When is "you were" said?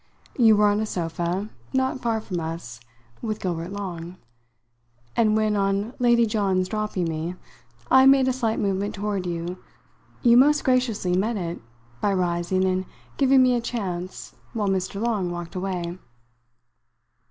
0.35-0.65